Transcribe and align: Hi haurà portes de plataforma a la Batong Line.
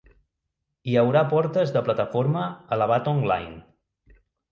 Hi 0.91 0.95
haurà 1.01 1.21
portes 1.33 1.73
de 1.75 1.83
plataforma 1.89 2.45
a 2.77 2.81
la 2.83 2.87
Batong 2.93 3.21
Line. 3.33 3.61